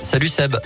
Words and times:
Salut 0.00 0.32
Seb. 0.32 0.56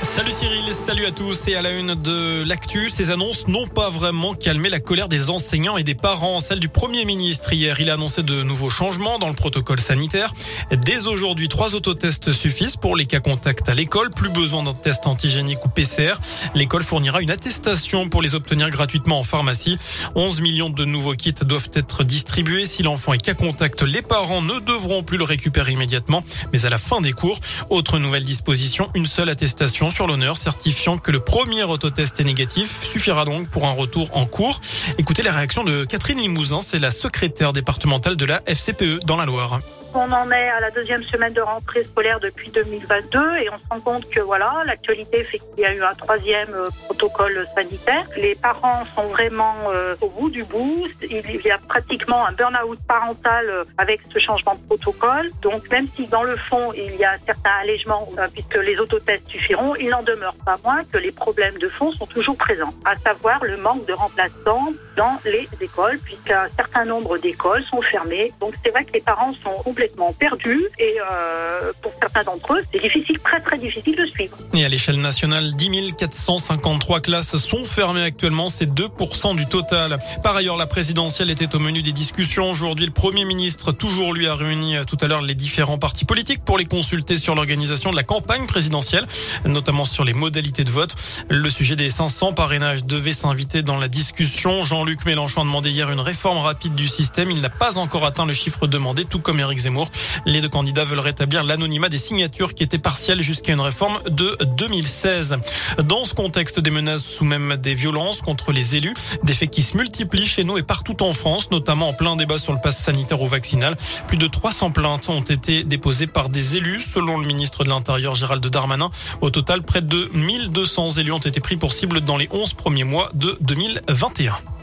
Salut 0.00 0.30
Cyril, 0.30 0.72
salut 0.72 1.06
à 1.06 1.10
tous 1.10 1.48
et 1.48 1.56
à 1.56 1.62
la 1.62 1.72
une 1.72 1.96
de 1.96 2.44
l'actu. 2.46 2.88
Ces 2.88 3.10
annonces 3.10 3.48
n'ont 3.48 3.66
pas 3.66 3.90
vraiment 3.90 4.32
calmé 4.32 4.68
la 4.68 4.78
colère 4.78 5.08
des 5.08 5.28
enseignants 5.28 5.76
et 5.76 5.82
des 5.82 5.96
parents. 5.96 6.38
Celle 6.38 6.60
du 6.60 6.68
Premier 6.68 7.04
ministre 7.04 7.52
hier, 7.52 7.80
il 7.80 7.90
a 7.90 7.94
annoncé 7.94 8.22
de 8.22 8.44
nouveaux 8.44 8.70
changements 8.70 9.18
dans 9.18 9.28
le 9.28 9.34
protocole 9.34 9.80
sanitaire. 9.80 10.32
Dès 10.70 11.08
aujourd'hui, 11.08 11.48
trois 11.48 11.74
autotests 11.74 12.30
suffisent 12.32 12.76
pour 12.76 12.96
les 12.96 13.06
cas 13.06 13.18
contacts 13.18 13.68
à 13.68 13.74
l'école. 13.74 14.10
Plus 14.10 14.28
besoin 14.28 14.62
d'un 14.62 14.72
test 14.72 15.06
antigénique 15.08 15.64
ou 15.64 15.68
PCR. 15.68 16.14
L'école 16.54 16.84
fournira 16.84 17.20
une 17.20 17.32
attestation 17.32 18.08
pour 18.08 18.22
les 18.22 18.36
obtenir 18.36 18.70
gratuitement 18.70 19.18
en 19.18 19.24
pharmacie. 19.24 19.78
11 20.14 20.40
millions 20.40 20.70
de 20.70 20.84
nouveaux 20.84 21.14
kits 21.14 21.32
doivent 21.32 21.70
être 21.74 22.04
distribués. 22.04 22.66
Si 22.66 22.84
l'enfant 22.84 23.14
est 23.14 23.18
cas 23.18 23.34
contact, 23.34 23.82
les 23.82 24.02
parents 24.02 24.42
ne 24.42 24.60
devront 24.60 25.02
plus 25.02 25.18
le 25.18 25.24
récupérer 25.24 25.72
immédiatement, 25.72 26.22
mais 26.52 26.64
à 26.66 26.70
la 26.70 26.78
fin 26.78 27.00
des 27.00 27.12
cours. 27.12 27.40
Autre 27.68 27.98
nouvelle 27.98 28.24
disposition, 28.24 28.86
une 28.94 29.06
seule 29.06 29.28
attestation 29.28 29.87
sur 29.90 30.06
l'honneur 30.06 30.36
certifiant 30.36 30.98
que 30.98 31.10
le 31.10 31.20
premier 31.20 31.64
autotest 31.64 32.20
est 32.20 32.24
négatif 32.24 32.82
suffira 32.82 33.24
donc 33.24 33.48
pour 33.48 33.66
un 33.66 33.72
retour 33.72 34.10
en 34.16 34.26
cours. 34.26 34.60
Écoutez 34.98 35.22
les 35.22 35.30
réactions 35.30 35.64
de 35.64 35.84
Catherine 35.84 36.18
Limousin, 36.18 36.60
c'est 36.60 36.78
la 36.78 36.90
secrétaire 36.90 37.52
départementale 37.52 38.16
de 38.16 38.24
la 38.24 38.42
FCPE 38.46 39.04
dans 39.04 39.16
la 39.16 39.26
Loire. 39.26 39.60
On 39.94 40.12
en 40.12 40.30
est 40.30 40.48
à 40.48 40.60
la 40.60 40.70
deuxième 40.70 41.02
semaine 41.02 41.32
de 41.32 41.40
rentrée 41.40 41.82
scolaire 41.82 42.20
depuis 42.20 42.50
2022 42.50 43.36
et 43.38 43.48
on 43.50 43.58
se 43.58 43.66
rend 43.70 43.80
compte 43.80 44.08
que 44.10 44.20
voilà, 44.20 44.62
l'actualité 44.66 45.24
fait 45.24 45.38
qu'il 45.38 45.60
y 45.60 45.64
a 45.64 45.74
eu 45.74 45.82
un 45.82 45.94
troisième 45.94 46.52
euh, 46.52 46.68
protocole 46.84 47.46
sanitaire. 47.54 48.04
Les 48.16 48.34
parents 48.34 48.84
sont 48.94 49.06
vraiment 49.08 49.54
euh, 49.68 49.96
au 50.00 50.08
bout 50.08 50.30
du 50.30 50.44
bout. 50.44 50.84
Il 51.02 51.40
y 51.42 51.50
a 51.50 51.58
pratiquement 51.58 52.26
un 52.26 52.32
burn-out 52.32 52.78
parental 52.86 53.48
euh, 53.48 53.64
avec 53.78 54.00
ce 54.12 54.18
changement 54.18 54.54
de 54.56 54.60
protocole. 54.66 55.30
Donc 55.40 55.68
même 55.70 55.88
si 55.96 56.06
dans 56.06 56.22
le 56.22 56.36
fond 56.36 56.72
il 56.76 56.94
y 56.96 57.04
a 57.04 57.16
certains 57.24 57.56
allègements 57.62 58.08
puisque 58.34 58.56
les 58.56 58.78
autotests 58.78 59.28
suffiront, 59.28 59.74
il 59.76 59.88
n'en 59.88 60.02
demeure 60.02 60.36
pas 60.44 60.58
moins 60.62 60.84
que 60.84 60.98
les 60.98 61.12
problèmes 61.12 61.56
de 61.58 61.68
fond 61.68 61.92
sont 61.92 62.06
toujours 62.06 62.36
présents, 62.36 62.74
à 62.84 62.94
savoir 62.96 63.42
le 63.44 63.56
manque 63.56 63.86
de 63.86 63.94
remplaçants 63.94 64.72
dans 64.96 65.18
les 65.24 65.48
écoles 65.60 65.98
puisqu'un 65.98 66.48
certain 66.56 66.84
nombre 66.84 67.18
d'écoles 67.18 67.64
sont 67.64 67.80
fermées. 67.82 68.30
Donc 68.40 68.54
c'est 68.62 68.70
vrai 68.70 68.84
que 68.84 68.92
les 68.92 69.00
parents 69.00 69.32
sont 69.42 69.62
complètement 69.78 70.12
perdus 70.12 70.66
et 70.80 70.96
euh, 70.98 71.72
pour 71.82 71.92
d'entre 72.24 72.54
eux, 72.54 72.62
c'est 72.72 72.80
difficile, 72.80 73.18
très 73.20 73.40
très 73.40 73.58
difficile 73.58 73.96
de 73.96 74.06
suivre. 74.06 74.36
Et 74.54 74.64
à 74.64 74.68
l'échelle 74.68 75.00
nationale, 75.00 75.54
10 75.54 75.94
453 75.98 77.00
classes 77.00 77.36
sont 77.36 77.64
fermées 77.64 78.02
actuellement, 78.02 78.48
c'est 78.48 78.72
2% 78.72 79.36
du 79.36 79.46
total. 79.46 79.98
Par 80.22 80.36
ailleurs, 80.36 80.56
la 80.56 80.66
présidentielle 80.66 81.30
était 81.30 81.54
au 81.54 81.58
menu 81.58 81.82
des 81.82 81.92
discussions. 81.92 82.50
Aujourd'hui, 82.50 82.86
le 82.86 82.92
Premier 82.92 83.24
ministre, 83.24 83.72
toujours 83.72 84.14
lui, 84.14 84.26
a 84.26 84.34
réuni 84.34 84.76
euh, 84.76 84.84
tout 84.84 84.96
à 85.00 85.06
l'heure 85.06 85.22
les 85.22 85.34
différents 85.34 85.76
partis 85.76 86.04
politiques 86.04 86.44
pour 86.44 86.58
les 86.58 86.64
consulter 86.64 87.16
sur 87.16 87.34
l'organisation 87.34 87.90
de 87.90 87.96
la 87.96 88.02
campagne 88.02 88.46
présidentielle, 88.46 89.06
notamment 89.44 89.84
sur 89.84 90.04
les 90.04 90.14
modalités 90.14 90.64
de 90.64 90.70
vote. 90.70 90.94
Le 91.28 91.50
sujet 91.50 91.76
des 91.76 91.90
500 91.90 92.32
parrainages 92.32 92.84
devait 92.84 93.12
s'inviter 93.12 93.62
dans 93.62 93.76
la 93.76 93.88
discussion. 93.88 94.64
Jean-Luc 94.64 95.04
Mélenchon 95.04 95.42
a 95.42 95.44
demandé 95.44 95.70
hier 95.70 95.90
une 95.90 96.00
réforme 96.00 96.38
rapide 96.38 96.74
du 96.74 96.88
système. 96.88 97.30
Il 97.30 97.40
n'a 97.40 97.50
pas 97.50 97.78
encore 97.78 98.04
atteint 98.04 98.26
le 98.26 98.32
chiffre 98.32 98.66
demandé, 98.66 99.04
tout 99.04 99.20
comme 99.20 99.40
Éric 99.40 99.58
Zemmour. 99.58 99.90
Les 100.26 100.40
deux 100.40 100.48
candidats 100.48 100.84
veulent 100.84 101.00
rétablir 101.00 101.44
l'anonymat 101.44 101.88
des 101.88 101.98
signatures 102.08 102.54
qui 102.54 102.62
était 102.62 102.78
partiel 102.78 103.20
jusqu'à 103.20 103.52
une 103.52 103.60
réforme 103.60 103.98
de 104.08 104.36
2016. 104.56 105.36
Dans 105.84 106.06
ce 106.06 106.14
contexte 106.14 106.58
des 106.58 106.70
menaces 106.70 107.20
ou 107.20 107.24
même 107.24 107.56
des 107.56 107.74
violences 107.74 108.22
contre 108.22 108.50
les 108.50 108.76
élus, 108.76 108.94
des 109.24 109.34
faits 109.34 109.50
qui 109.50 109.60
se 109.60 109.76
multiplient 109.76 110.26
chez 110.26 110.42
nous 110.42 110.56
et 110.56 110.62
partout 110.62 111.02
en 111.02 111.12
France, 111.12 111.50
notamment 111.50 111.90
en 111.90 111.92
plein 111.92 112.16
débat 112.16 112.38
sur 112.38 112.54
le 112.54 112.60
pass 112.62 112.78
sanitaire 112.78 113.20
ou 113.20 113.26
vaccinal. 113.26 113.76
Plus 114.06 114.16
de 114.16 114.26
300 114.26 114.70
plaintes 114.70 115.08
ont 115.10 115.20
été 115.20 115.64
déposées 115.64 116.06
par 116.06 116.30
des 116.30 116.56
élus, 116.56 116.80
selon 116.80 117.18
le 117.18 117.26
ministre 117.26 117.62
de 117.62 117.68
l'Intérieur 117.68 118.14
Gérald 118.14 118.46
Darmanin. 118.46 118.90
Au 119.20 119.28
total, 119.28 119.62
près 119.62 119.82
de 119.82 120.10
1200 120.14 120.92
élus 120.92 121.12
ont 121.12 121.18
été 121.18 121.40
pris 121.40 121.56
pour 121.56 121.74
cible 121.74 122.00
dans 122.00 122.16
les 122.16 122.28
11 122.30 122.54
premiers 122.54 122.84
mois 122.84 123.10
de 123.12 123.36
2021. 123.42 124.57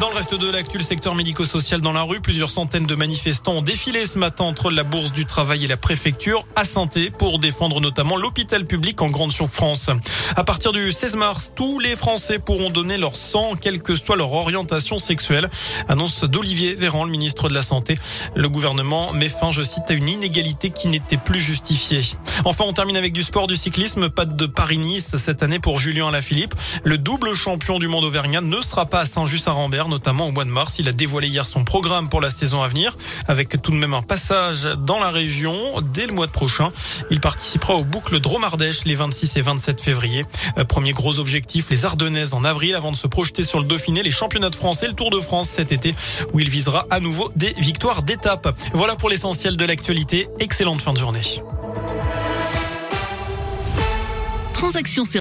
Dans 0.00 0.10
le 0.10 0.16
reste 0.16 0.34
de 0.34 0.50
l'actu, 0.50 0.78
le 0.78 0.82
secteur 0.82 1.14
médico-social 1.14 1.80
dans 1.80 1.92
la 1.92 2.02
rue, 2.02 2.20
plusieurs 2.20 2.50
centaines 2.50 2.84
de 2.84 2.96
manifestants 2.96 3.52
ont 3.52 3.62
défilé 3.62 4.06
ce 4.06 4.18
matin 4.18 4.42
entre 4.42 4.68
la 4.70 4.82
Bourse 4.82 5.12
du 5.12 5.24
Travail 5.24 5.64
et 5.64 5.68
la 5.68 5.76
préfecture 5.76 6.44
à 6.56 6.64
Santé 6.64 7.12
pour 7.16 7.38
défendre 7.38 7.80
notamment 7.80 8.16
l'hôpital 8.16 8.66
public 8.66 9.00
en 9.02 9.06
grande 9.06 9.30
souffrance. 9.30 9.90
À 10.34 10.42
partir 10.42 10.72
du 10.72 10.90
16 10.90 11.14
mars, 11.14 11.52
tous 11.54 11.78
les 11.78 11.94
Français 11.94 12.40
pourront 12.40 12.70
donner 12.70 12.96
leur 12.96 13.16
sang, 13.16 13.52
quelle 13.54 13.80
que 13.82 13.94
soit 13.94 14.16
leur 14.16 14.32
orientation 14.32 14.98
sexuelle. 14.98 15.48
Annonce 15.88 16.24
d'Olivier 16.24 16.74
Véran, 16.74 17.04
le 17.04 17.12
ministre 17.12 17.48
de 17.48 17.54
la 17.54 17.62
Santé. 17.62 17.96
Le 18.34 18.48
gouvernement 18.48 19.12
met 19.12 19.28
fin, 19.28 19.52
je 19.52 19.62
cite, 19.62 19.84
à 19.90 19.94
une 19.94 20.08
inégalité 20.08 20.70
qui 20.70 20.88
n'était 20.88 21.18
plus 21.18 21.40
justifiée. 21.40 22.02
Enfin, 22.44 22.64
on 22.66 22.72
termine 22.72 22.96
avec 22.96 23.12
du 23.12 23.22
sport, 23.22 23.46
du 23.46 23.54
cyclisme. 23.54 24.08
Pas 24.08 24.24
de 24.24 24.46
Paris-Nice 24.46 25.16
cette 25.18 25.44
année 25.44 25.60
pour 25.60 25.78
Julien 25.78 26.08
Alaphilippe. 26.08 26.54
Le 26.82 26.98
double 26.98 27.34
champion 27.34 27.78
du 27.78 27.86
monde 27.86 28.04
auvergnat 28.04 28.40
ne 28.40 28.60
sera 28.60 28.86
pas 28.86 29.00
à 29.00 29.06
Saint-Just-à-Rambert 29.06 29.83
notamment 29.88 30.26
au 30.26 30.32
mois 30.32 30.44
de 30.44 30.50
mars. 30.50 30.78
Il 30.78 30.88
a 30.88 30.92
dévoilé 30.92 31.28
hier 31.28 31.46
son 31.46 31.64
programme 31.64 32.08
pour 32.08 32.20
la 32.20 32.30
saison 32.30 32.62
à 32.62 32.68
venir, 32.68 32.96
avec 33.28 33.60
tout 33.62 33.70
de 33.70 33.76
même 33.76 33.94
un 33.94 34.02
passage 34.02 34.64
dans 34.78 34.98
la 34.98 35.10
région 35.10 35.54
dès 35.92 36.06
le 36.06 36.12
mois 36.12 36.26
de 36.26 36.32
prochain. 36.32 36.70
Il 37.10 37.20
participera 37.20 37.74
aux 37.74 37.84
boucles 37.84 38.20
Dromardèche 38.20 38.84
les 38.84 38.94
26 38.94 39.36
et 39.36 39.42
27 39.42 39.80
février. 39.80 40.24
Euh, 40.58 40.64
premier 40.64 40.92
gros 40.92 41.18
objectif, 41.18 41.70
les 41.70 41.84
Ardennaises 41.84 42.34
en 42.34 42.44
avril, 42.44 42.74
avant 42.74 42.92
de 42.92 42.96
se 42.96 43.06
projeter 43.06 43.44
sur 43.44 43.58
le 43.58 43.64
Dauphiné, 43.64 44.02
les 44.02 44.10
championnats 44.10 44.50
de 44.50 44.56
France 44.56 44.82
et 44.82 44.86
le 44.86 44.94
Tour 44.94 45.10
de 45.10 45.20
France 45.20 45.48
cet 45.48 45.72
été, 45.72 45.94
où 46.32 46.40
il 46.40 46.50
visera 46.50 46.86
à 46.90 47.00
nouveau 47.00 47.30
des 47.36 47.54
victoires 47.58 48.02
d'étape. 48.02 48.56
Voilà 48.72 48.96
pour 48.96 49.08
l'essentiel 49.08 49.56
de 49.56 49.64
l'actualité. 49.64 50.28
Excellente 50.40 50.82
fin 50.82 50.92
de 50.92 50.98
journée. 50.98 51.22
Transaction 54.54 55.04